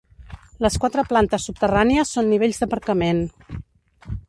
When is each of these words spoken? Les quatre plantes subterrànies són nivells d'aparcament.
Les 0.65 0.77
quatre 0.85 1.03
plantes 1.09 1.45
subterrànies 1.49 2.15
són 2.17 2.31
nivells 2.33 2.63
d'aparcament. 2.63 3.21